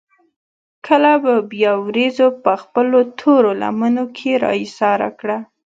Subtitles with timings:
[0.85, 5.45] کله به بيا وريځو پۀ خپلو تورو لمنو کښې را ايساره کړه ـ